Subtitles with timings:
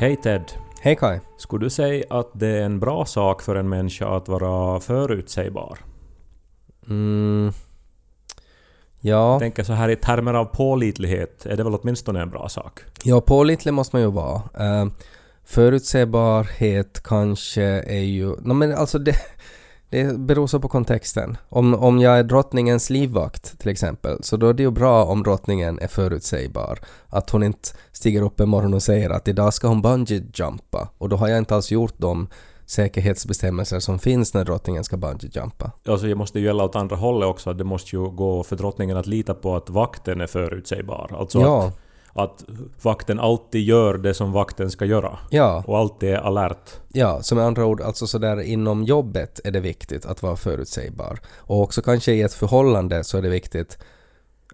[0.00, 0.52] Hej Ted.
[0.80, 1.18] Hej Kai.
[1.36, 5.78] Skulle du säga att det är en bra sak för en människa att vara förutsägbar?
[6.88, 7.52] Mm.
[9.00, 9.32] Ja.
[9.32, 12.80] Jag tänker så här i termer av pålitlighet är det väl åtminstone en bra sak?
[13.04, 14.36] Ja, pålitlig måste man ju vara.
[14.36, 14.90] Uh,
[15.44, 18.36] förutsägbarhet kanske är ju...
[18.40, 19.16] No, men alltså det,
[19.90, 21.36] det beror så på kontexten.
[21.48, 25.22] Om, om jag är drottningens livvakt till exempel, så då är det ju bra om
[25.22, 26.78] drottningen är förutsägbar.
[27.08, 31.08] Att hon inte stiger upp en morgon och säger att idag ska hon bungee-jumpa och
[31.08, 32.28] då har jag inte alls gjort de
[32.66, 35.70] säkerhetsbestämmelser som finns när drottningen ska bungee-jumpa.
[35.88, 37.52] Alltså det måste ju gälla åt andra hållet också.
[37.52, 41.16] Det måste ju gå för drottningen att lita på att vakten är förutsägbar.
[41.18, 41.66] Alltså Ja.
[41.66, 41.78] att,
[42.12, 42.44] att
[42.82, 45.18] vakten alltid gör det som vakten ska göra.
[45.30, 46.70] Ja, Och alltid är alert.
[46.88, 51.18] ja, så med andra ord, alltså sådär inom jobbet är det viktigt att vara förutsägbar.
[51.36, 53.78] Och också kanske i ett förhållande så är det viktigt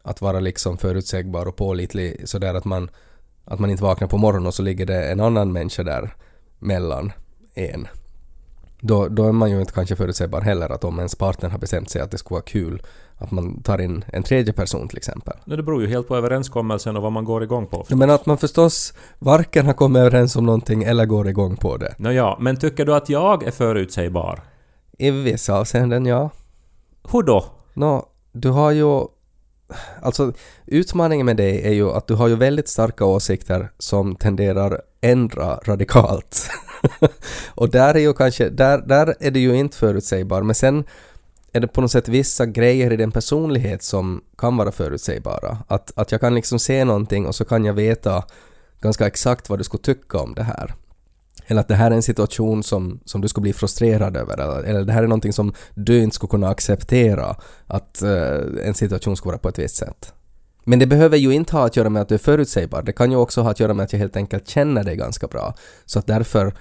[0.02, 2.90] att vara liksom förutsägbar och pålitlig sådär att man,
[3.44, 6.14] att man inte vaknar på morgonen och så ligger det en annan människa där
[6.58, 7.12] mellan
[7.54, 7.88] en.
[8.80, 11.90] Då, då är man ju inte kanske förutsägbar heller att om ens partner har bestämt
[11.90, 12.82] sig att det skulle vara kul
[13.18, 15.34] att man tar in en tredje person till exempel.
[15.44, 17.84] No, det beror ju helt på överenskommelsen och vad man går igång på.
[17.88, 21.94] Men att man förstås varken har kommit överens om någonting eller går igång på det.
[21.98, 24.40] Nåja, men tycker du att jag är förutsägbar?
[24.98, 26.30] I vissa avseenden, ja.
[27.12, 27.44] Hur då?
[27.74, 29.06] Nå, du har ju...
[30.02, 30.32] Alltså,
[30.66, 35.56] utmaningen med dig är ju att du har ju väldigt starka åsikter som tenderar ändra
[35.56, 36.50] radikalt.
[37.54, 38.48] och där är ju kanske...
[38.48, 40.84] Där, där är det ju inte förutsägbar, men sen
[41.56, 45.58] är det på något sätt vissa grejer i din personlighet som kan vara förutsägbara.
[45.68, 48.24] Att, att jag kan liksom se någonting och så kan jag veta
[48.80, 50.74] ganska exakt vad du skulle tycka om det här.
[51.46, 54.34] Eller att det här är en situation som, som du skulle bli frustrerad över.
[54.34, 57.36] Eller, eller det här är någonting som du inte skulle kunna acceptera.
[57.66, 60.12] Att eh, en situation skulle vara på ett visst sätt.
[60.64, 62.82] Men det behöver ju inte ha att göra med att du är förutsägbar.
[62.82, 65.26] Det kan ju också ha att göra med att jag helt enkelt känner dig ganska
[65.26, 65.54] bra.
[65.84, 66.54] Så att därför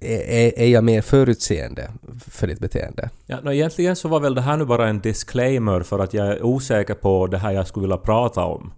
[0.00, 1.90] är, är jag mer förutseende
[2.30, 3.10] för ditt beteende.
[3.26, 6.26] Ja, no, egentligen så var väl det här nu bara en disclaimer för att jag
[6.26, 8.72] är osäker på det här jag skulle vilja prata om.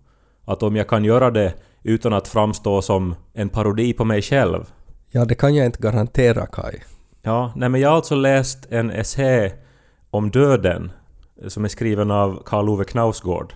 [0.44, 4.64] Att om jag kan göra det utan att framstå som en parodi på mig själv.
[5.10, 6.78] Ja, det kan jag inte garantera Kai.
[7.22, 9.52] Ja, nej men jag har alltså läst en essä
[10.10, 10.92] om döden
[11.48, 13.54] som är skriven av Karl Ove Knausgård.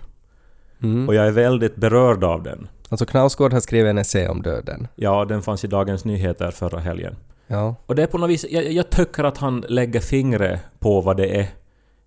[0.83, 1.07] Mm.
[1.07, 2.67] Och jag är väldigt berörd av den.
[2.93, 4.87] Alltså Knausgård har skrivit en essä om döden.
[4.95, 7.15] Ja, den fanns i Dagens Nyheter förra helgen.
[7.47, 7.75] Ja.
[7.85, 11.17] Och det är på något vis, jag, jag tycker att han lägger fingret på vad
[11.17, 11.47] det är.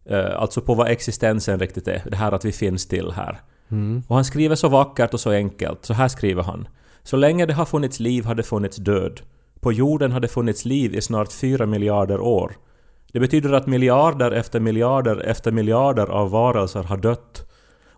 [0.04, 2.02] Eh, alltså på vad existensen riktigt är.
[2.10, 3.40] Det här att vi finns till här.
[3.70, 4.02] Mm.
[4.08, 5.84] Och han skriver så vackert och så enkelt.
[5.84, 6.68] Så här skriver han.
[7.02, 9.20] Så länge det har funnits liv har det funnits död.
[9.60, 12.56] På jorden har det funnits liv i snart fyra miljarder år.
[13.12, 17.45] Det betyder att miljarder efter miljarder efter miljarder av varelser har dött.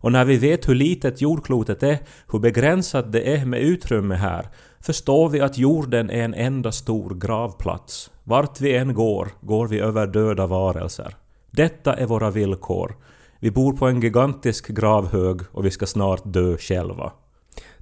[0.00, 1.98] Och när vi vet hur litet jordklotet är,
[2.32, 4.48] hur begränsat det är med utrymme här,
[4.80, 8.10] förstår vi att jorden är en enda stor gravplats.
[8.24, 11.16] Vart vi än går, går vi över döda varelser.
[11.50, 12.96] Detta är våra villkor.
[13.40, 17.12] Vi bor på en gigantisk gravhög och vi ska snart dö själva.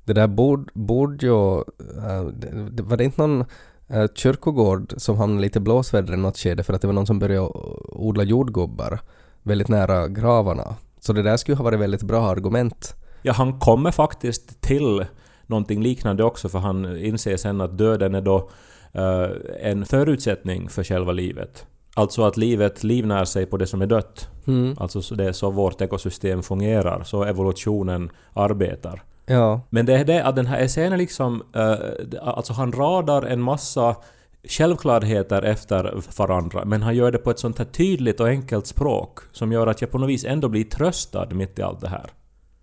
[0.04, 1.54] Det där borde bord ju...
[1.59, 2.22] Eh,
[2.83, 3.44] var det inte någon
[3.88, 7.06] eh, kyrkogård som hamnade lite i blåsväder i något skede för att det var någon
[7.06, 7.48] som började
[7.88, 9.00] odla jordgubbar
[9.43, 10.77] väldigt nära gravarna?
[11.06, 12.94] Så det där skulle ha varit väldigt bra argument.
[13.22, 15.04] Ja, han kommer faktiskt till
[15.46, 18.50] någonting liknande också för han inser sen att döden är då
[18.92, 19.28] eh,
[19.62, 21.66] en förutsättning för själva livet.
[21.94, 24.28] Alltså att livet livnär sig på det som är dött.
[24.46, 24.76] Mm.
[24.80, 29.02] Alltså så det är så vårt ekosystem fungerar, så evolutionen arbetar.
[29.26, 29.60] Ja.
[29.70, 31.42] Men det är det att den här essän är liksom...
[31.54, 31.74] eh,
[32.22, 33.97] alltså han radar en massa
[34.48, 39.19] självklarheter efter varandra, men han gör det på ett sånt här tydligt och enkelt språk
[39.33, 42.10] som gör att jag på något vis ändå blir tröstad mitt i allt det här.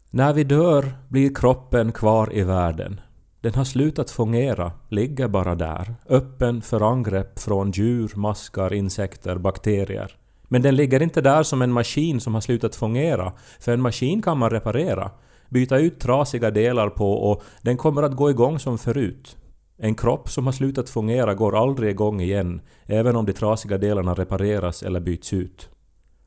[0.09, 3.01] När vi dör blir kroppen kvar i världen.
[3.41, 10.15] Den har slutat fungera, ligger bara där, öppen för angrepp från djur, maskar, insekter, bakterier.
[10.43, 14.21] Men den ligger inte där som en maskin som har slutat fungera, för en maskin
[14.21, 15.11] kan man reparera,
[15.49, 19.37] byta ut trasiga delar på och den kommer att gå igång som förut.
[19.83, 24.13] En kropp som har slutat fungera går aldrig igång igen, även om de trasiga delarna
[24.13, 25.69] repareras eller byts ut.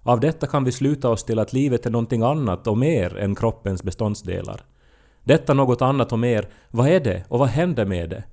[0.02, 3.34] Av detta kan vi sluta oss till att livet är någonting annat och mer än
[3.34, 4.64] kroppens beståndsdelar.
[5.24, 8.24] Detta något annat och mer, vad är det och vad händer med det?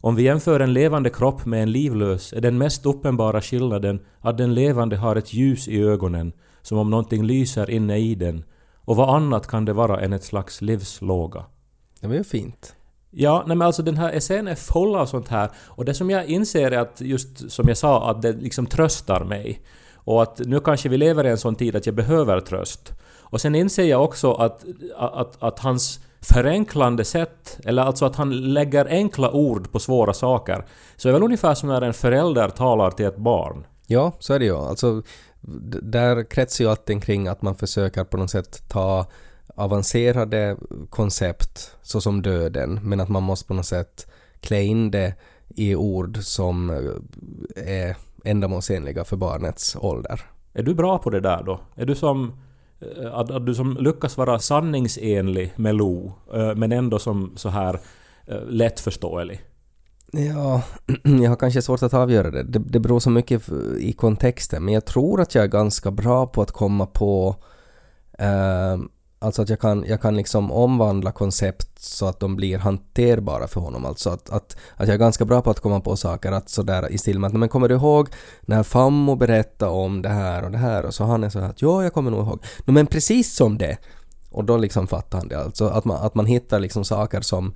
[0.00, 4.38] Om vi jämför en levande kropp med en livlös är den mest uppenbara skillnaden att
[4.38, 6.32] den levande har ett ljus i ögonen,
[6.62, 8.44] som om någonting lyser inne i den,
[8.76, 11.44] och vad annat kan det vara än ett slags livslåga?
[12.00, 12.74] Det var ju fint.
[13.14, 16.10] Ja, nej men alltså den här essän är full av sånt här och det som
[16.10, 19.62] jag inser är att just som jag sa att det liksom tröstar mig.
[20.04, 22.92] Och att nu kanske vi lever i en sån tid att jag behöver tröst.
[23.20, 24.64] Och sen inser jag också att,
[24.96, 30.64] att, att hans förenklande sätt, eller alltså att han lägger enkla ord på svåra saker,
[30.96, 33.66] så är väl ungefär som när en förälder talar till ett barn.
[33.86, 34.56] Ja, så är det ju.
[34.56, 35.02] Alltså,
[35.40, 39.06] d- där kretsar ju allting kring att man försöker på något sätt ta
[39.54, 40.56] avancerade
[40.90, 44.06] koncept såsom döden, men att man måste på något sätt
[44.40, 45.14] klä in det
[45.48, 50.20] i ord som eh, är ändamålsenliga för barnets ålder.
[50.52, 51.60] Är du bra på det där då?
[51.74, 52.32] Är du som...
[52.80, 57.48] eh, Att, att du som lyckas vara sanningsenlig med Lo, eh, men ändå som så
[57.48, 57.80] här
[58.48, 59.40] lättförståelig?
[60.12, 60.62] Ja,
[61.22, 62.42] jag har kanske svårt att avgöra det.
[62.42, 62.58] det.
[62.58, 66.42] Det beror så mycket i kontexten, men jag tror att jag är ganska bra på
[66.42, 67.36] att komma på
[68.18, 68.78] eh,
[69.22, 73.60] Alltså att jag kan, jag kan liksom omvandla koncept så att de blir hanterbara för
[73.60, 73.86] honom.
[73.86, 76.92] Alltså att, att, att jag är ganska bra på att komma på saker att sådär
[76.92, 78.08] i stil med att men kommer du ihåg
[78.40, 81.48] när Fammo berättade om det här och det här och så han är så här
[81.48, 82.44] att ja, jag kommer nog ihåg.
[82.64, 83.76] No, men precis som det.
[84.30, 85.38] Och då liksom fattar han det.
[85.38, 87.54] Alltså att man, att man hittar liksom saker som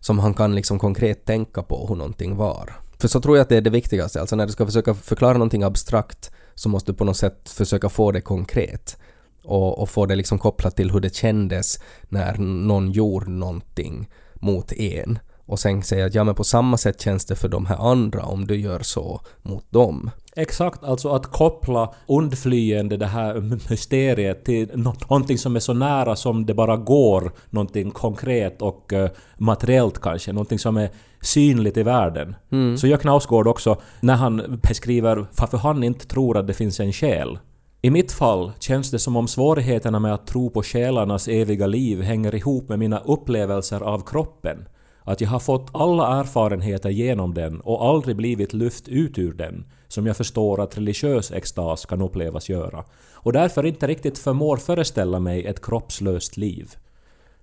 [0.00, 2.76] som han kan liksom konkret tänka på hur någonting var.
[2.98, 5.32] För så tror jag att det är det viktigaste, alltså när du ska försöka förklara
[5.32, 8.96] någonting abstrakt så måste du på något sätt försöka få det konkret.
[9.44, 14.72] Och, och få det liksom kopplat till hur det kändes när någon gjorde någonting mot
[14.72, 15.18] en.
[15.46, 18.22] Och sen säga att ja men på samma sätt känns det för de här andra
[18.22, 20.10] om du gör så mot dem.
[20.36, 26.16] Exakt, alltså att koppla undflyende det här mysteriet till nå- någonting som är så nära
[26.16, 31.82] som det bara går, någonting konkret och eh, materiellt kanske, någonting som är synligt i
[31.82, 32.36] världen.
[32.78, 36.92] Så gör Knausgård också när han beskriver varför han inte tror att det finns en
[36.92, 37.38] själ.
[37.84, 42.02] I mitt fall känns det som om svårigheterna med att tro på själarnas eviga liv
[42.02, 44.68] hänger ihop med mina upplevelser av kroppen.
[45.02, 49.64] Att jag har fått alla erfarenheter genom den och aldrig blivit lyft ut ur den,
[49.88, 52.84] som jag förstår att religiös extas kan upplevas göra.
[53.12, 56.70] Och därför inte riktigt förmår föreställa mig ett kroppslöst liv.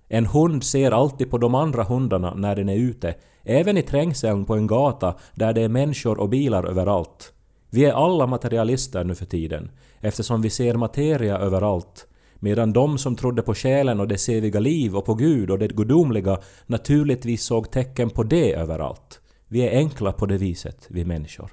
[0.08, 3.14] En hund ser alltid på de andra hundarna när den är ute,
[3.44, 7.32] även i trängseln på en gata där det är människor och bilar överallt.
[7.74, 9.70] Vi är alla materialister nu för tiden,
[10.00, 14.96] eftersom vi ser materia överallt, medan de som trodde på själen och dess eviga liv
[14.96, 19.20] och på Gud och det gudomliga naturligtvis såg tecken på det överallt.
[19.48, 21.52] Vi är enkla på det viset, vi människor.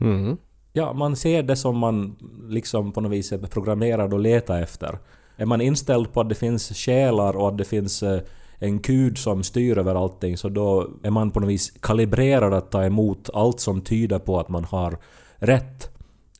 [0.00, 0.36] Mm.
[0.72, 2.16] Ja, man ser det som man
[2.48, 4.98] liksom på något vis är programmerad att leta efter.
[5.36, 8.20] Är man inställd på att det finns själar och att det finns eh,
[8.58, 12.70] en gud som styr över allting så då är man på något vis kalibrerad att
[12.70, 14.98] ta emot allt som tyder på att man har
[15.46, 15.90] rätt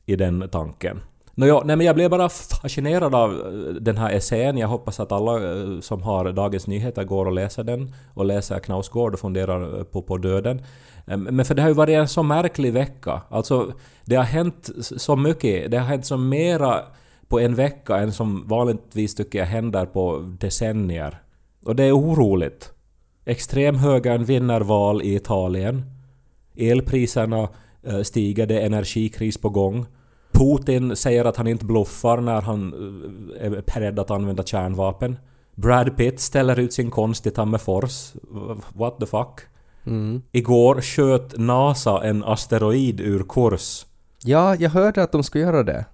[0.05, 1.01] i den tanken.
[1.37, 4.57] Nåja, nej men jag blev bara fascinerad av eh, den här essän.
[4.57, 8.59] Jag hoppas att alla eh, som har Dagens Nyheter går och läser den och läser
[8.59, 10.61] Knausgård och funderar eh, på, på döden.
[11.05, 13.21] Men för det har ju varit en så märklig vecka.
[13.29, 13.71] Alltså,
[14.05, 15.71] det har hänt så mycket.
[15.71, 16.81] Det har hänt så mera
[17.27, 21.21] på en vecka än som vanligtvis tycker jag händer på decennier.
[21.65, 22.71] Och det är oroligt.
[23.25, 25.83] Extremhögern vinner val i Italien.
[26.55, 27.49] Elpriserna
[28.03, 29.85] stiger, det är energikris på gång.
[30.31, 32.73] Putin säger att han inte bluffar när han
[33.39, 35.17] eh, är beredd att använda kärnvapen.
[35.55, 38.13] Brad Pitt ställer ut sin konst i Tammerfors.
[38.73, 39.39] What the fuck?
[39.85, 40.21] Mm.
[40.31, 43.85] Igår sköt NASA en asteroid ur kurs.
[44.23, 45.85] Ja, jag hörde att de skulle göra det.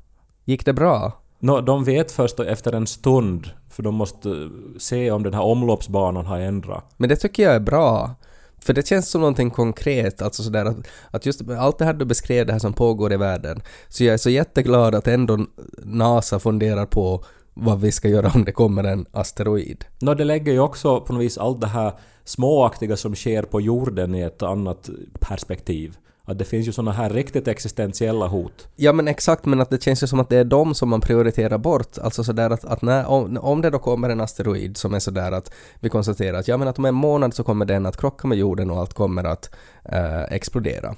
[0.46, 1.14] Gick det bra?
[1.40, 4.36] Nå, de vet först efter en stund, för de måste eh,
[4.78, 6.86] se om den här omloppsbanan har ändrat.
[6.98, 8.16] Men det tycker jag är bra.
[8.64, 10.78] För det känns som någonting konkret, alltså sådär att,
[11.12, 14.14] att just allt det här du beskrev, det här som pågår i världen, så jag
[14.14, 15.46] är så jätteglad att ändå
[15.84, 19.86] NASA funderar på vad vi ska göra om det kommer en asteroid.
[20.00, 23.62] Nå, det lägger ju också på något vis allt det här småaktiga som sker på
[23.62, 24.90] jorden i ett annat
[25.20, 25.98] perspektiv.
[26.26, 28.68] Att det finns ju såna här riktigt existentiella hot.
[28.76, 31.02] Ja men exakt, men att det känns ju som att det är de som man
[31.02, 31.98] prioriterar bort.
[31.98, 35.32] Alltså sådär att, att när, om, om det då kommer en asteroid som är sådär
[35.32, 38.28] att vi konstaterar att ja men att om en månad så kommer den att krocka
[38.28, 39.50] med jorden och allt kommer att
[39.86, 40.96] eh, explodera.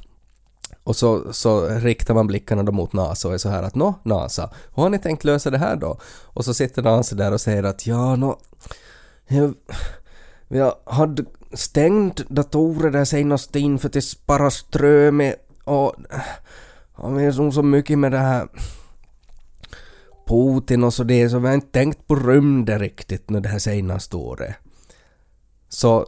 [0.84, 3.94] Och så, så riktar man blickarna då mot NASA och är så här att nå,
[4.04, 6.00] NASA, hur har ni tänkt lösa det här då?
[6.24, 8.40] Och så sitter NASA där och säger att ja, nå,
[9.28, 9.54] jag,
[10.48, 15.34] jag hade stängt datorer där senaste in för att spara ström
[15.64, 15.96] och
[16.94, 18.48] han är som så mycket med det här
[20.28, 23.60] Putin och så det så vi har inte tänkt på rymden riktigt nu det här
[23.60, 24.56] senaste året.
[25.70, 26.08] Så,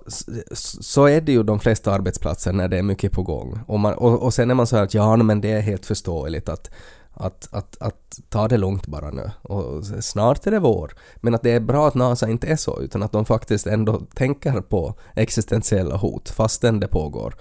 [0.81, 3.59] så är det ju de flesta arbetsplatser när det är mycket på gång.
[3.67, 5.85] Och, man, och, och sen är man så här att ja men det är helt
[5.85, 6.71] förståeligt att,
[7.15, 9.31] att, att, att ta det lugnt bara nu.
[9.41, 10.93] Och snart är det vår.
[11.15, 14.01] Men att det är bra att NASA inte är så utan att de faktiskt ändå
[14.15, 17.35] tänker på existentiella hot fastän det pågår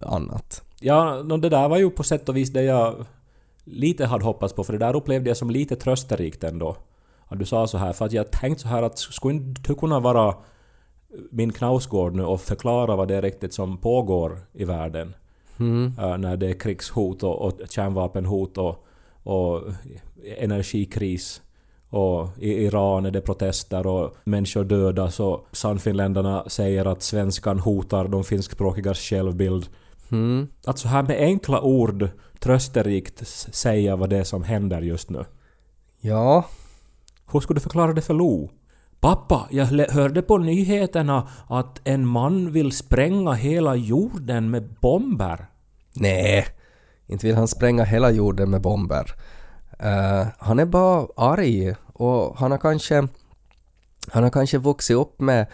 [0.00, 0.62] annat.
[0.80, 3.06] Ja, det där var ju på sätt och vis det jag
[3.64, 6.76] lite hade hoppats på, för det där upplevde jag som lite trösterikt ändå.
[7.28, 9.74] Att du sa så här, för att jag tänkte så här att skulle inte du
[9.74, 10.34] kunna vara
[11.30, 15.14] min Knausgård nu och förklara vad det är riktigt som pågår i världen.
[15.58, 15.92] Mm.
[15.98, 18.85] Uh, när det är krigshot och, och kärnvapenhot och,
[19.26, 19.62] och
[20.38, 21.42] energikris.
[21.90, 28.08] Och i Iran är det protester och människor dödas och Sannfinländarna säger att svenskan hotar
[28.08, 29.66] de finskspråkigas självbild.
[30.10, 30.48] Mm.
[30.66, 35.24] Att så här med enkla ord trösterikt säga vad det är som händer just nu.
[36.00, 36.44] Ja,
[37.32, 38.50] Hur skulle du förklara det för Lo?
[39.00, 45.46] Pappa, jag hörde på nyheterna att en man vill spränga hela jorden med bomber.
[45.94, 46.46] nej.
[47.06, 49.14] Inte vill han spränga hela jorden med bomber.
[49.84, 53.08] Uh, han är bara arg och han har kanske
[54.12, 55.46] han har kanske vuxit upp med,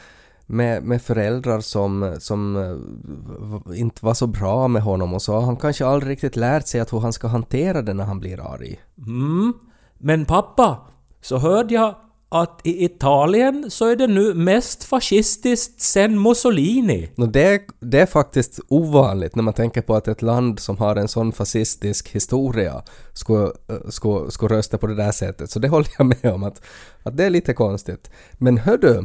[0.47, 5.41] med, med föräldrar som, som eh, inte var så bra med honom och så har
[5.41, 8.53] han kanske aldrig riktigt lärt sig att hur han ska hantera det när han blir
[8.53, 8.81] arg.
[8.99, 9.53] Mm.
[9.99, 10.79] Men pappa,
[11.21, 11.95] så hörde jag
[12.33, 17.11] att i Italien så är det nu mest fascistiskt sen Mussolini.
[17.15, 20.97] No, det, det är faktiskt ovanligt när man tänker på att ett land som har
[20.97, 23.53] en sån fascistisk historia ska,
[23.89, 25.51] ska, ska rösta på det där sättet.
[25.51, 26.63] Så det håller jag med om att,
[27.03, 28.11] att det är lite konstigt.
[28.33, 29.05] Men hördu,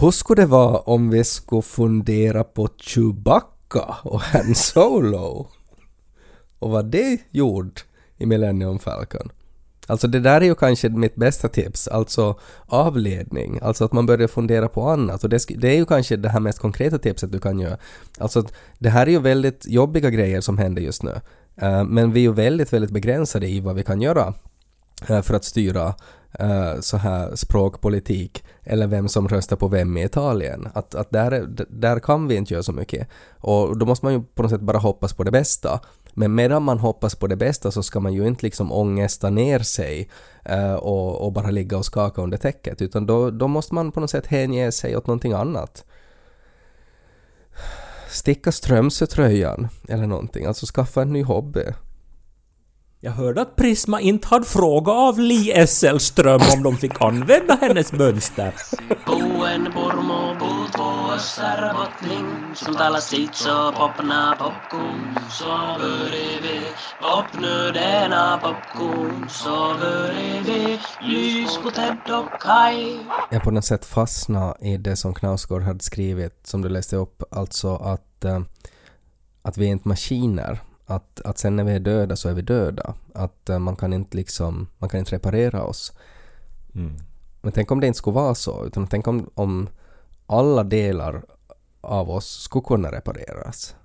[0.00, 5.46] hur skulle det vara om vi skulle fundera på Chewbacca och Han Solo?
[6.58, 7.80] Och vad det gjorde
[8.16, 9.30] i Millennium Falcon?
[9.86, 14.28] Alltså det där är ju kanske mitt bästa tips, alltså avledning, alltså att man börjar
[14.28, 17.40] fundera på annat och det, det är ju kanske det här mest konkreta tipset du
[17.40, 17.76] kan göra.
[18.18, 21.20] Alltså att det här är ju väldigt jobbiga grejer som händer just nu,
[21.62, 24.34] Uh, men vi är ju väldigt, väldigt begränsade i vad vi kan göra
[25.10, 25.94] uh, för att styra
[26.40, 30.68] uh, så här språkpolitik eller vem som röstar på vem i Italien.
[30.74, 33.08] Att, att där, där kan vi inte göra så mycket.
[33.40, 35.80] Och då måste man ju på något sätt bara hoppas på det bästa.
[36.18, 39.58] Men medan man hoppas på det bästa så ska man ju inte liksom ångesta ner
[39.58, 40.08] sig
[40.44, 44.00] eh, och, och bara ligga och skaka under täcket utan då, då måste man på
[44.00, 45.84] något sätt hänge sig åt någonting annat.
[48.08, 51.64] Sticka Strömsötröjan eller någonting, alltså skaffa en ny hobby.
[53.06, 57.92] Jag hörde att Prisma inte hade frågat av Li Esselström om de fick använda hennes
[57.92, 58.54] mönster.
[73.30, 77.22] Jag på något sätt fastna i det som Knausgård hade skrivit, som du läste upp,
[77.30, 78.40] alltså att, eh,
[79.42, 80.60] att vi är inte maskiner.
[80.86, 82.94] Att, att sen när vi är döda så är vi döda.
[83.14, 85.92] Att eh, man kan inte liksom, man kan inte reparera oss.
[86.74, 86.96] Mm.
[87.42, 89.68] Men tänk om det inte skulle vara så, utan tänk om, om
[90.26, 91.22] alla delar
[91.80, 93.76] av oss skulle kunna repareras.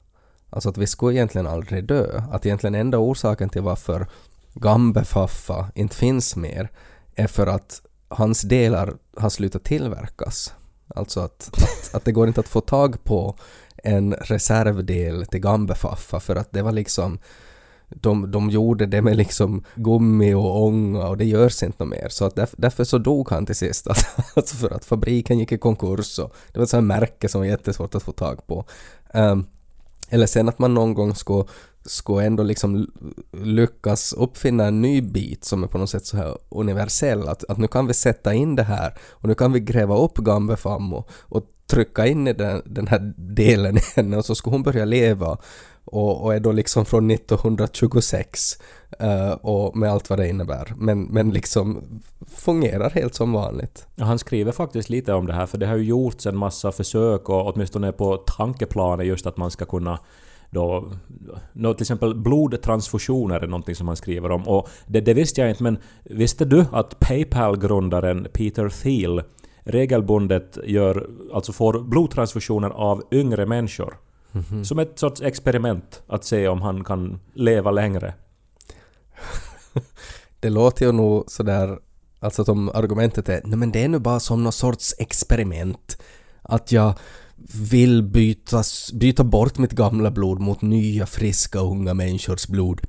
[0.50, 2.22] Alltså att vi skulle egentligen aldrig dö.
[2.32, 4.08] Att egentligen enda orsaken till varför
[4.54, 6.70] Gambefaffa inte finns mer
[7.16, 10.54] är för att hans delar har slutat tillverkas.
[10.96, 13.36] Alltså att, att, att det går inte att få tag på
[13.84, 17.20] en reservdel till Gambefaffa för att det var liksom
[17.96, 22.08] de, de gjorde det med liksom gummi och ånga och det görs inte mer.
[22.10, 23.88] Så att därför, därför så dog han till sist.
[23.92, 27.30] Alltså, alltså, för att fabriken gick i konkurs och det var ett sånt här märke
[27.30, 28.66] som var jättesvårt att få tag på.
[29.14, 29.48] Um,
[30.10, 31.44] eller sen att man någon gång skulle
[31.86, 32.88] skulle ändå liksom
[33.32, 37.28] lyckas uppfinna en ny bit som är på något sätt så här universell.
[37.28, 40.18] Att, att nu kan vi sätta in det här och nu kan vi gräva upp
[40.18, 44.54] gambefammo och, och trycka in i den, den här delen i henne och så skulle
[44.54, 45.38] hon börja leva
[45.86, 48.58] och, och är då liksom från 1926
[49.02, 50.74] uh, eh, och med allt vad det innebär.
[50.78, 51.84] Men, men liksom
[52.28, 53.88] fungerar helt som vanligt.
[53.96, 56.72] Ja, han skriver faktiskt lite om det här för det har ju gjorts en massa
[56.72, 60.00] försök och åtminstone på tankeplanet just att man ska kunna
[60.52, 60.92] då,
[61.54, 65.50] nå, till exempel blodtransfusioner är någonting som han skriver om och det, det visste jag
[65.50, 69.24] inte men visste du att Paypal-grundaren Peter Thiel
[69.64, 73.98] regelbundet gör, alltså får blodtransfusioner av yngre människor?
[74.64, 78.14] Som ett sorts experiment att se om han kan leva längre.
[80.40, 81.80] Det låter ju nog sådär,
[82.20, 86.02] alltså att om argumentet är nej men det är nu bara som någon sorts experiment.
[86.42, 86.94] Att jag
[87.72, 92.82] vill bytas, byta bort mitt gamla blod mot nya friska unga människors blod.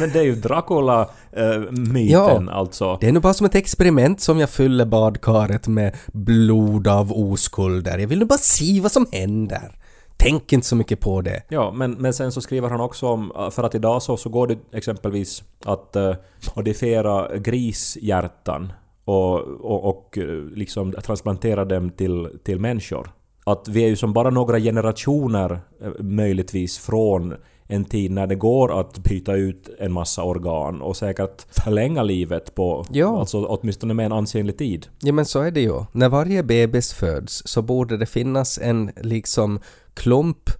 [0.00, 2.52] Men det är ju Dracula-myten Ja.
[2.52, 2.98] alltså.
[3.00, 7.98] Det är nu bara som ett experiment som jag fyller badkaret med blod av oskulder.
[7.98, 9.76] Jag vill nu bara se vad som händer.
[10.16, 11.42] Tänk inte så mycket på det.
[11.48, 14.46] Ja, men, men sen så skriver han också om, för att idag så, så går
[14.46, 16.14] det exempelvis att uh,
[16.56, 18.72] modifiera grishjärtan
[19.10, 23.10] och, och, och eh, liksom transplantera dem till, till människor.
[23.44, 27.34] Att vi är ju som bara några generationer eh, möjligtvis från
[27.66, 32.54] en tid när det går att byta ut en massa organ och säkert förlänga livet
[32.54, 33.18] på Ja.
[33.20, 34.86] alltså åtminstone med en ansenlig tid.
[35.02, 35.84] Ja men så är det ju.
[35.92, 39.60] När varje bebis föds så borde det finnas en liksom
[39.94, 40.50] klump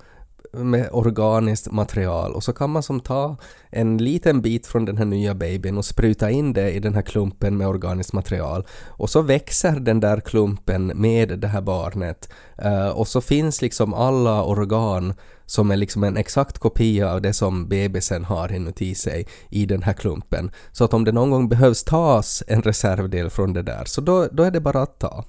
[0.53, 3.37] med organiskt material och så kan man som ta
[3.71, 7.03] en liten bit från den här nya babyn och spruta in det i den här
[7.03, 12.29] klumpen med organiskt material och så växer den där klumpen med det här barnet
[12.59, 15.15] eh, och så finns liksom alla organ
[15.47, 19.83] som är liksom en exakt kopia av det som bebisen har inuti sig i den
[19.83, 20.51] här klumpen.
[20.73, 24.29] Så att om det någon gång behövs tas en reservdel från det där så då,
[24.33, 25.25] då är det bara att ta.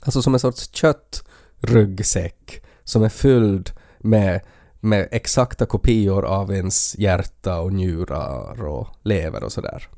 [0.00, 4.40] Alltså som en sorts köttryggsäck som är fylld med,
[4.80, 9.88] med exakta kopior av ens hjärta och njurar och lever och sådär.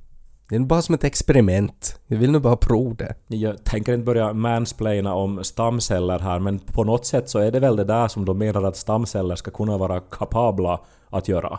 [0.50, 2.00] Det är bara som ett experiment.
[2.06, 3.14] Jag vill nu bara prova det.
[3.26, 7.60] Jag tänker inte börja mansplaina om stamceller här men på något sätt så är det
[7.60, 10.80] väl det där som de menar att stamceller ska kunna vara kapabla
[11.10, 11.58] att göra.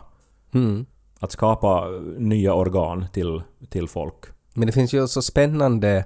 [0.54, 0.86] Mm.
[1.20, 4.26] Att skapa nya organ till, till folk.
[4.54, 6.06] Men det finns ju så spännande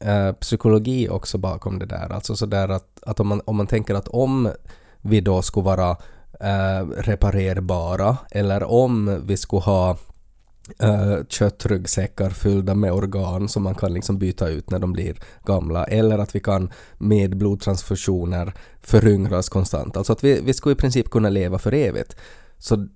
[0.00, 2.12] eh, psykologi också bakom det där.
[2.12, 4.48] Alltså sådär att, att om, man, om man tänker att om
[5.02, 5.90] vi då skulle vara
[6.40, 9.96] äh, reparerbara eller om vi skulle ha
[10.78, 15.84] äh, köttryggsäckar fyllda med organ som man kan liksom byta ut när de blir gamla
[15.84, 19.96] eller att vi kan med blodtransfusioner föryngras konstant.
[19.96, 22.16] Alltså att vi, vi skulle i princip kunna leva för evigt.
[22.58, 22.86] Så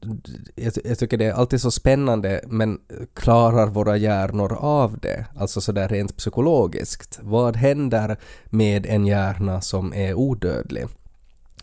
[0.55, 2.79] jag, jag tycker det är alltid så spännande men
[3.15, 5.27] klarar våra hjärnor av det?
[5.37, 7.19] Alltså sådär rent psykologiskt.
[7.23, 10.87] Vad händer med en hjärna som är odödlig?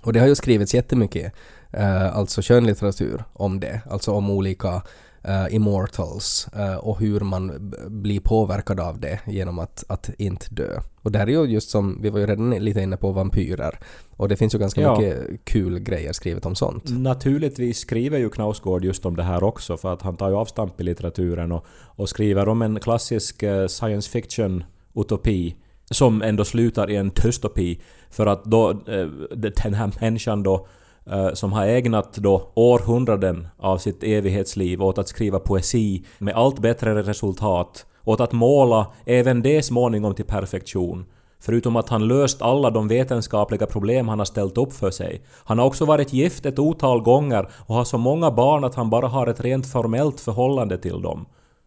[0.03, 1.33] Och det har ju skrivits jättemycket,
[1.71, 4.81] eh, alltså skönlitteratur om det, alltså om olika
[5.23, 10.79] eh, immortals eh, och hur man blir påverkad av det genom att, att inte dö.
[11.01, 13.79] Och det här är ju just som, vi var ju redan lite inne på vampyrer
[14.17, 14.99] och det finns ju ganska Ja.
[14.99, 16.83] mycket kul grejer skrivet om sånt.
[16.89, 20.81] Naturligtvis skriver ju Knausgård just om det här också för att han tar ju avstamp
[20.81, 25.55] i litteraturen och, och skriver om en klassisk eh, science fiction-utopi
[25.93, 27.79] som ändå slutar i en dystopi
[28.10, 30.67] för att då eh, den här människan då
[31.06, 36.60] eh, som har ägnat då århundraden av sitt evighetsliv åt att skriva poesi med allt
[36.60, 41.06] bättre resultat, åt att måla även det småningom till perfektion.
[41.45, 45.21] Förutom att han löst alla de vetenskapliga problem han har ställt upp för sig.
[45.43, 48.89] Han har också varit gift ett otal gånger och har så många barn att han
[48.89, 51.25] bara har ett rent formellt förhållande till dem.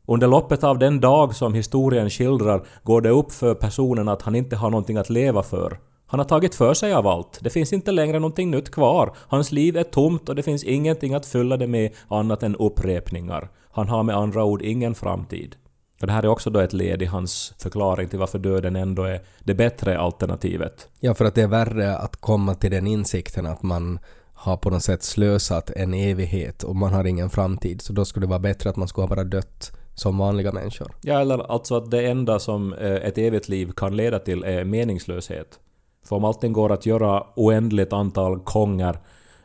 [0.09, 4.35] Under loppet av den dag som historien skildrar går det upp för personen att han
[4.35, 5.79] inte har någonting att leva för.
[6.07, 7.39] Han har tagit för sig av allt.
[7.43, 9.13] Det finns inte längre någonting nytt kvar.
[9.17, 13.49] Hans liv är tomt och det finns ingenting att fylla det med annat än upprepningar.
[13.71, 15.57] Han har med andra ord ingen framtid.
[16.01, 19.03] Och det här är också då ett led i hans förklaring till varför döden ändå
[19.03, 20.89] är det bättre alternativet.
[21.01, 23.99] Ja, för att det är värre att komma till den insikten att man
[24.35, 27.83] har på något sätt slösat en evighet och man har ingen framtid.
[27.83, 30.89] Så då skulle det vara bättre att man skulle ha bara dött som vanliga människor.
[31.03, 34.65] Ja, eller alltså att det enda som eh, ett evigt liv kan leda till är
[34.65, 35.61] meningslöshet.
[36.05, 38.99] För om allting går att göra oändligt antal gånger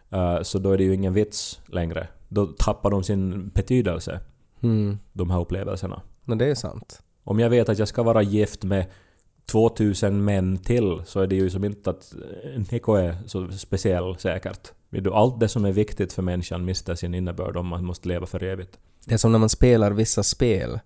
[0.09, 2.07] eh, så då är det ju ingen vits längre.
[2.27, 4.19] Då tappar de sin betydelse,
[4.63, 4.99] Mm.
[5.13, 6.01] de här upplevelserna.
[6.25, 7.01] Men det är sant.
[7.23, 8.85] Om jag vet att jag ska vara gift med
[9.51, 14.15] 2000 män till så är det ju som inte att eh, Niko är så speciell
[14.17, 14.71] säkert.
[14.99, 18.25] Du, Allt det som är viktigt för människan mister sin innebörd om man måste leva
[18.25, 18.79] för evigt.
[19.05, 20.79] Det är som när man spelar vissa spel.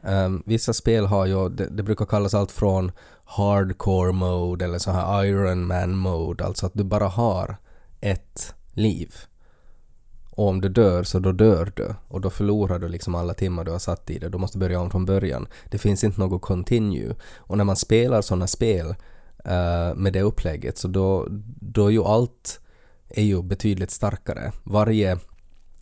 [0.00, 2.92] Um, vissa spel har ju, det, det brukar kallas allt från
[3.24, 7.56] hardcore mode eller så här Iron Man mode, alltså att du bara har
[8.00, 9.14] ett liv.
[10.30, 13.64] Och om du dör så då dör du och då förlorar du liksom alla timmar
[13.64, 14.28] du har satt i det.
[14.28, 15.46] Du måste börja om från början.
[15.70, 17.14] Det finns inte något continue.
[17.36, 18.86] Och när man spelar sådana spel
[19.46, 21.26] uh, med det upplägget så då,
[21.60, 22.60] då är ju allt
[23.14, 24.52] är ju betydligt starkare.
[24.64, 25.18] Varje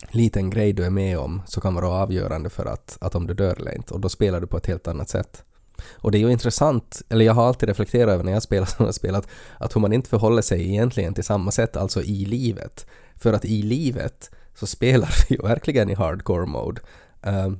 [0.09, 3.33] liten grej du är med om så kan vara avgörande för att, att om du
[3.33, 5.43] dör eller inte och då spelar du på ett helt annat sätt.
[5.91, 8.93] Och det är ju intressant, eller jag har alltid reflekterat över när jag spelar sådana
[8.93, 12.85] spel att, att hur man inte förhåller sig egentligen till samma sätt, alltså i livet.
[13.15, 16.81] För att i livet så spelar vi ju verkligen i hardcore mode.
[17.27, 17.53] Uh,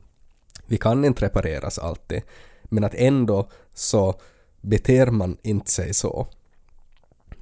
[0.65, 2.21] vi kan inte repareras alltid,
[2.63, 4.19] men att ändå så
[4.61, 6.27] beter man inte sig så.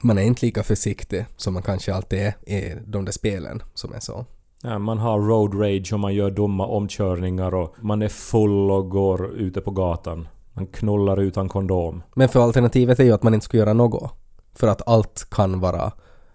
[0.01, 3.93] Man är inte lika försiktig som man kanske alltid är i de där spelen som
[3.93, 4.25] är så.
[4.63, 8.89] Ja, man har road rage och man gör dumma omkörningar och man är full och
[8.89, 10.27] går ute på gatan.
[10.53, 12.03] Man knullar utan kondom.
[12.13, 14.11] Men för alternativet är ju att man inte ska göra något.
[14.55, 15.91] För att allt kan vara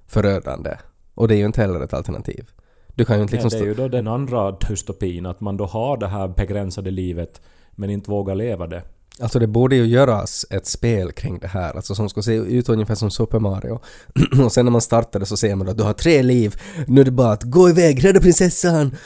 [0.07, 0.71] förödande.
[1.15, 2.51] Och det är ju inte heller ett alternativ.
[2.95, 3.61] Du kan ju inte Ja, liksom...
[3.61, 7.41] det är ju då den andra dystopin, att man då har det här begränsade livet
[7.71, 8.83] men inte vågar leva det.
[9.21, 12.69] Alltså det borde ju göras ett spel kring det här, alltså som ska se ut
[12.69, 13.81] ungefär som Super Mario.
[14.45, 17.01] och sen när man startar det så ser man att du har tre liv, nu
[17.01, 18.97] är det bara att gå iväg, rädda prinsessan!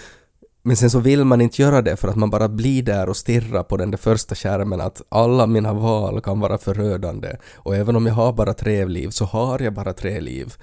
[0.62, 3.16] Men sen så vill man inte göra det för att man bara blir där och
[3.16, 7.36] stirrar på den där första skärmen att alla mina val kan vara förödande.
[7.54, 10.54] Och även om jag har bara tre liv så har jag bara tre liv.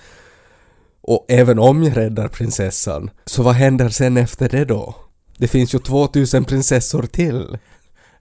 [1.02, 4.96] Och även om jag räddar prinsessan, så vad händer sen efter det då?
[5.38, 7.58] Det finns ju 2000 prinsessor till.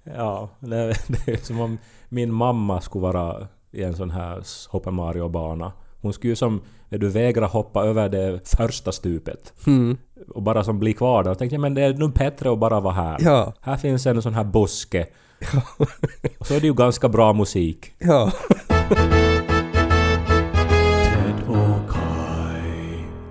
[0.05, 4.91] Ja, det, det är som om min mamma skulle vara i en sån här Super
[4.91, 5.73] Mario-bana.
[6.01, 9.53] Hon skulle ju som är du vägra hoppa över det första stupet.
[9.65, 9.97] Hmm.
[10.35, 11.31] Och bara som bli kvar där.
[11.31, 13.17] Jag tänkte jag, men det är nog bättre att bara vara här.
[13.21, 15.07] Ja, Här finns en sån här buske.
[16.39, 17.95] Och så är det ju ganska bra musik.
[17.99, 18.33] ja.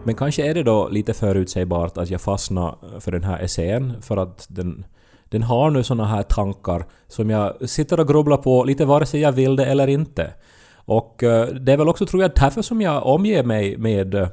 [0.05, 4.17] Men kanske är det då lite förutsägbart att jag fastnar för den här essän för
[4.17, 4.86] att den,
[5.34, 9.22] den har nu såna här tankar som jag sitter och grubblar på lite vare sig
[9.22, 10.34] jag vill det eller inte.
[10.76, 14.28] Och eh, det är väl också, tror jag, därför som jag omger mig med, eh,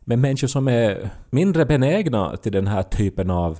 [0.00, 3.58] med människor som är mindre benägna till den här typen av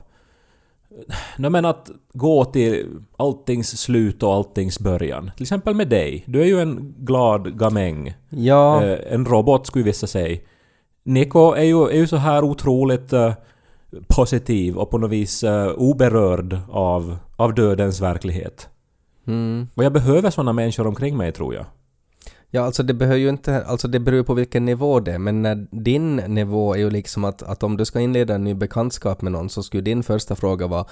[1.39, 5.31] Nej men att gå till alltings slut och alltings början.
[5.37, 6.25] Till exempel med dig.
[6.27, 8.15] Du är ju en glad gamäng.
[8.29, 10.39] Ja, Eh, en robot skulle vissa säga.
[11.05, 13.33] Nico är ju, är ju så här otroligt eh,
[14.09, 18.69] positiv och på något vis eh, oberörd av, av dödens verklighet.
[19.27, 19.69] mm.
[19.75, 21.67] Och jag behöver såna människor omkring mig tror jag.
[22.51, 25.43] ja alltså det behöver ju inte, alltså det beror på vilken nivå det är, men
[25.43, 29.23] när din nivå är ju liksom att, att om du ska inleda en ny bekantskap
[29.23, 30.85] med någon så skulle din första fråga vara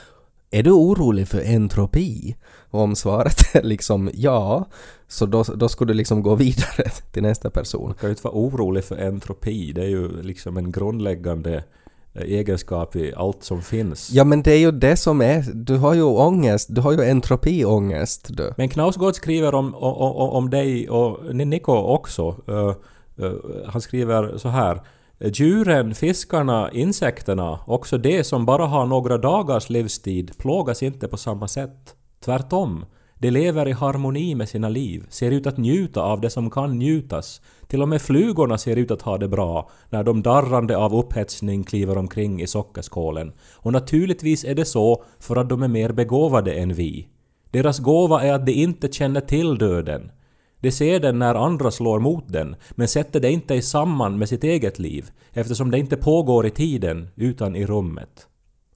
[0.51, 2.37] är du orolig för entropi?
[2.71, 4.67] Och om svaret är liksom ja,
[5.09, 7.87] så då, då skulle du liksom gå vidare till nästa person.
[7.87, 9.73] Man kan ju inte vara orolig för entropi.
[9.73, 11.65] Det är ju liksom en grundläggande
[12.15, 14.11] egenskap i allt som finns.
[14.13, 17.11] Ja men det är ju det som är, du har ju ångest, du har ju
[17.11, 18.53] entropiångest du.
[18.57, 22.37] Men Knausgård skriver om, om, om, dig och Nico också.
[22.49, 22.75] Eh,
[23.27, 23.33] eh,
[23.67, 24.83] han skriver så här.
[25.21, 31.49] Djuren, fiskarna, insekterna, också de som bara har några dagars livstid, plågas inte på samma
[31.49, 31.95] sätt.
[32.25, 32.85] Tvärtom.
[33.21, 36.79] De lever i harmoni med sina liv, ser ut att njuta av det som kan
[36.79, 37.41] njutas.
[37.67, 41.65] Till och med flugorna ser ut att ha det bra när de darrande av upphetsning
[41.65, 43.33] kliver omkring i sockerskålen.
[43.55, 47.09] Och naturligtvis är det så för att de är mer begåvade än vi.
[47.51, 50.11] Deras gåva är att de inte känner till döden.
[50.61, 54.29] De ser den när andra slår mot den, men sätter det inte i samman med
[54.29, 58.27] sitt eget liv, eftersom det inte pågår i tiden, utan i rummet.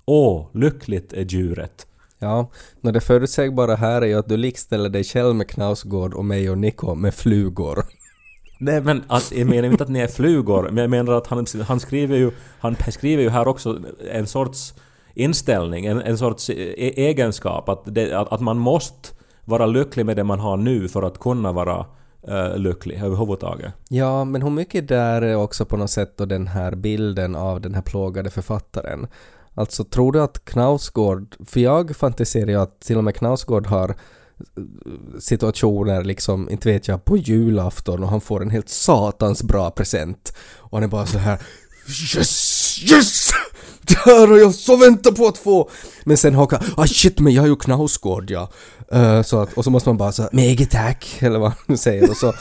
[0.05, 1.87] Åh, lyckligt är djuret.
[2.23, 6.25] Ja, men det förutsägbara här är ju att du likställer dig själv med Knausgård och
[6.25, 7.85] mig och Nico med flugor.
[8.61, 11.47] Nej men att, jag menar inte att ni är flugor, men jag menar att han,
[11.67, 13.79] han skriver ju, han skriver ju här också
[14.13, 14.75] en sorts
[15.15, 19.09] inställning, en, en sorts e- egenskap, att, det, att, att man måste
[19.45, 21.87] vara lycklig med det man har nu för att kunna vara
[22.29, 23.73] eh, lycklig överhuvudtaget.
[23.89, 27.61] Ja, men hur mycket där är också på något sätt då den här bilden av
[27.61, 29.07] den här plågade författaren?
[29.55, 33.89] Alltså tror du att Knausgård, för jag fantiserar ju att till och med Knausgård har
[33.89, 33.95] eh,
[35.19, 40.37] situationer liksom, inte vet jag, på julafton och han får en helt satans bra present.
[40.59, 41.43] Och han är bara så här
[41.89, 42.79] Yes!
[42.83, 43.33] Yes!
[43.87, 45.71] Det här har jag så väntat på att få!
[46.05, 48.51] Men sen hakar ah shit men jag har ju Knausgård ja.
[48.95, 51.77] Uh, så att, och så måste man bara säga mega tack eller vad han nu
[51.77, 52.33] säger och så,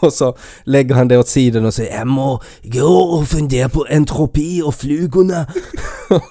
[0.06, 3.86] och så lägger han det åt sidan och säger jag må gå och fundera på
[3.90, 5.46] entropi och flugorna.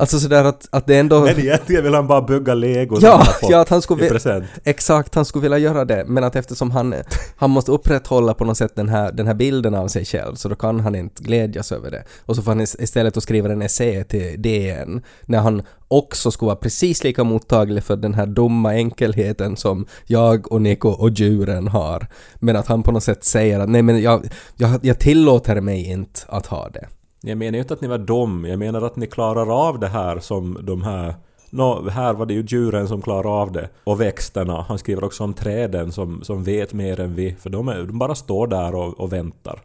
[0.00, 1.20] alltså sådär att, att det ändå...
[1.20, 4.44] Men egentligen vill han bara bygga lego Ja, ja, att han skulle i present.
[4.64, 6.94] Exakt, han skulle vilja göra det, men att eftersom han,
[7.36, 10.48] han måste upprätthålla på något sätt den här, den här bilden av sig själv, så
[10.48, 12.04] då kan han inte glädjas över det.
[12.26, 16.30] Och så får han is- istället att skriva en essä till DN, när han också
[16.30, 21.10] skulle vara precis lika mottaglig för den här dumma enkelheten som jag och Nico och
[21.10, 22.06] djuren har.
[22.34, 25.90] Men att han på något sätt säger att nej men jag, jag, jag tillåter mig
[25.90, 26.86] inte att ha det.
[27.22, 29.88] Jag menar ju inte att ni var dum, jag menar att ni klarar av det
[29.88, 31.14] här som de här...
[31.50, 33.68] Nå, här var det ju djuren som klarar av det.
[33.84, 34.64] Och växterna.
[34.68, 37.36] Han skriver också om träden som, som vet mer än vi.
[37.40, 39.60] För de, är, de bara står där och, och väntar.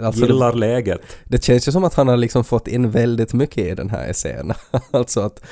[0.00, 1.00] Alltså, det, Gillar läget.
[1.24, 4.08] det känns ju som att han har liksom fått in väldigt mycket i den här
[4.08, 4.52] essän.
[4.90, 5.44] alltså att,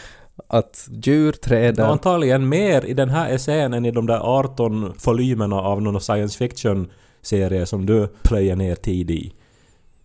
[0.46, 1.80] att djur, träd...
[1.80, 6.00] Och antagligen mer i den här essän än i de där 18 volymerna av någon
[6.00, 6.90] science fiction
[7.22, 9.32] serie som du plöjer ner tid i.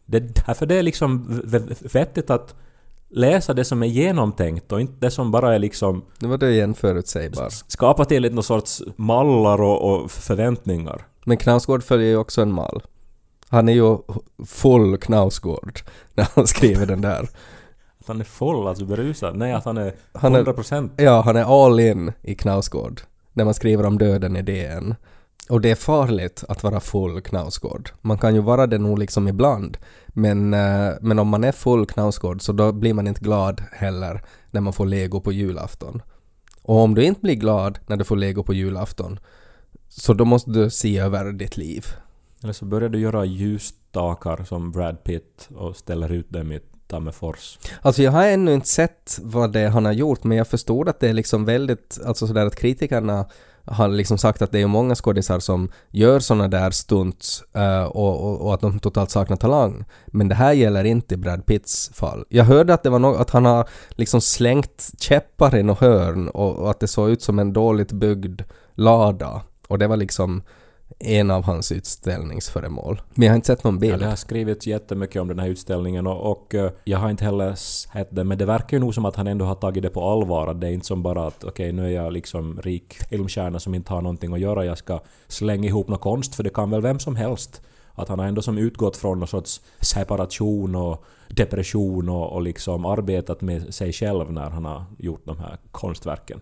[0.05, 1.41] Det är därför det är liksom
[1.81, 2.55] vettigt att
[3.09, 6.51] läsa det som är genomtänkt och inte det som bara är liksom Nu var det
[6.51, 7.49] igen förutsägbar.
[7.67, 11.07] skapa till lite någon sorts mallar och, och förväntningar.
[11.25, 12.83] Men Knausgård följer ju också en mall.
[13.49, 13.97] Han är ju
[14.45, 15.79] full Knausgård
[16.13, 17.29] när han skriver den där.
[17.99, 19.35] Att han är full, alltså berusad.
[19.37, 20.89] Nej, att han är Han är- 100%.
[20.97, 23.01] Ja, han är all in i Knausgård.
[23.33, 24.95] när man skriver om döden i DN.
[25.49, 27.89] Och det är farligt att vara full Knausgård.
[28.01, 29.77] Man kan ju vara det nog liksom ibland.
[30.07, 34.23] Men, eh, men om man är full Knausgård så då blir man inte glad heller
[34.51, 36.01] när man får lego på julafton.
[36.61, 39.19] Och om du inte blir glad när du får lego på julafton
[39.89, 41.85] så då måste du se över ditt liv.
[42.43, 47.59] Eller så börjar du göra ljusstakar som Brad Pitt och ställer ut dem i Tammerfors.
[47.81, 50.99] Alltså jag har ännu inte sett vad det han har gjort men jag förstår att
[50.99, 53.25] det är liksom väldigt, alltså sådär att kritikerna
[53.65, 58.23] har liksom sagt att det är många skådisar som gör såna där stunts uh, och,
[58.23, 59.85] och, och, att de totalt saknar talang.
[60.07, 62.25] Men det här gäller inte Brad Pitts fall.
[62.29, 66.27] Jag hörde att det var något, att han har liksom slängt käppar i något hörn
[66.27, 68.41] och, och att det såg ut som en dåligt byggd
[68.73, 69.41] lada.
[69.67, 70.43] Och det var liksom
[70.99, 73.01] en av hans utställningsföremål.
[73.13, 73.93] Men jag har inte sett någon bild.
[73.93, 77.25] Ja, det har skrivits jättemycket om den här utställningen och, och eh, jag har inte
[77.25, 79.89] heller sett den men det verkar ju nog som att han ändå har tagit det
[79.89, 80.47] på allvar.
[80.47, 83.59] Att det är inte som bara att okej okay, nu är jag liksom rik filmstjärna
[83.59, 86.69] som inte har någonting att göra, jag ska slänga ihop någon konst för det kan
[86.69, 87.61] väl vem som helst.
[87.97, 92.85] Att han har ändå som utgått från någon sorts separation och depression och, och liksom
[92.85, 96.41] arbetat med sig själv när han har gjort de här konstverken.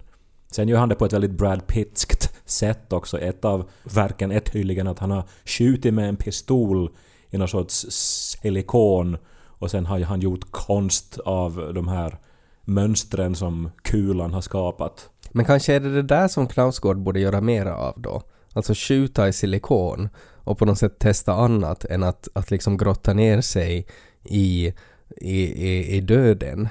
[0.51, 3.19] Sen gör han det på ett väldigt Brad Pittskt sätt också.
[3.19, 6.89] Ett av verken är tydligen att han har skjutit med en pistol
[7.29, 9.17] i någon sorts silikon
[9.63, 12.17] och sen har han gjort konst av de här
[12.65, 15.09] mönstren som kulan har skapat.
[15.31, 18.21] Men kanske är det det där som Knausgård borde göra mera av då?
[18.53, 20.09] Alltså skjuta i silikon
[20.43, 23.87] och på något sätt testa annat än att, att liksom grotta ner sig
[24.23, 24.73] i,
[25.15, 26.69] i, i, i döden.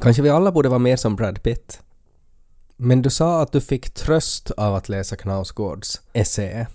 [0.00, 1.80] Kanske vi alla borde vara mer som Brad Pitt.
[2.84, 6.66] Men du sa att du fick tröst av att läsa Knausgårds essä.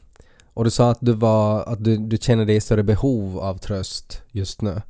[0.53, 3.57] Och du sa att du, var, att du, du känner dig i större behov av
[3.57, 4.81] tröst just nu.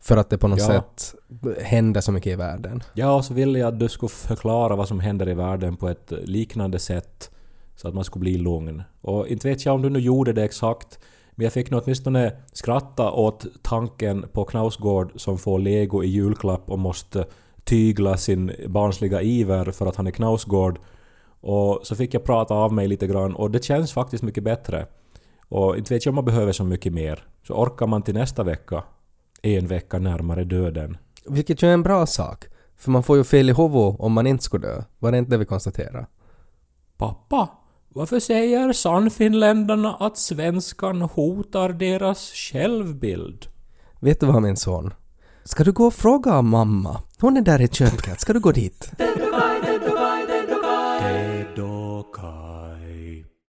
[0.00, 0.66] För att det på något ja.
[0.66, 1.14] sätt
[1.62, 2.82] händer så mycket i världen.
[2.94, 5.88] Ja, och så ville jag att du skulle förklara vad som händer i världen på
[5.88, 7.30] ett liknande sätt
[7.76, 8.82] så att man skulle bli lugn.
[9.00, 10.98] Och inte vet jag om du nu gjorde det exakt,
[11.30, 16.70] men jag fick nog åtminstone skratta åt tanken på Knausgård som får lego i julklapp
[16.70, 17.26] och måste
[17.68, 20.78] tygla sin barnsliga iver för att han är Knausgård.
[21.40, 24.86] Och så fick jag prata av mig lite grann och det känns faktiskt mycket bättre.
[25.48, 27.24] Och inte vet jag om man behöver så mycket mer.
[27.46, 28.84] Så orkar man till nästa vecka,
[29.42, 30.96] en vecka närmare döden.
[31.26, 32.44] Vilket ju är en bra sak.
[32.76, 34.82] För man får ju fel i huvudet om man inte skulle dö.
[34.98, 36.06] Var det inte det vi konstaterade?
[36.96, 37.48] Pappa,
[37.88, 43.46] varför säger sannfinländarna att svenskan hotar deras självbild?
[44.00, 44.94] Vet du vad min son?
[45.48, 47.02] Ska du gå och fråga mamma?
[47.20, 48.20] Hon är där i köket.
[48.20, 48.90] Ska du gå dit?